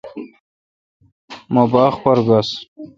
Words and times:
مہ 1.53 1.63
باغ 1.71 1.93
پر 2.03 2.17
گس۔ 2.27 2.49